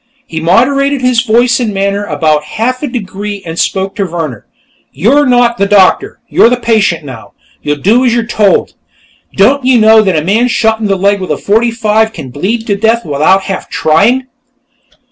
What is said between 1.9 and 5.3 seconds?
about half a degree and spoke to Vehrner. "You are